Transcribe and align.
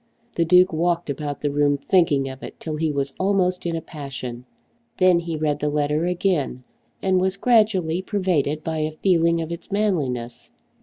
The 0.33 0.45
Duke 0.45 0.73
walked 0.73 1.11
about 1.11 1.41
the 1.41 1.51
room 1.51 1.77
thinking 1.77 2.27
of 2.27 2.41
it 2.41 2.59
till 2.59 2.77
he 2.77 2.91
was 2.91 3.13
almost 3.19 3.67
in 3.67 3.75
a 3.75 3.81
passion. 3.83 4.45
Then 4.97 5.19
he 5.19 5.37
read 5.37 5.59
the 5.59 5.69
letter 5.69 6.05
again 6.07 6.63
and 7.03 7.21
was 7.21 7.37
gradually 7.37 8.01
pervaded 8.01 8.63
by 8.63 8.79
a 8.79 8.89
feeling 8.89 9.41
of 9.41 9.51
its 9.51 9.71
manliness. 9.71 10.49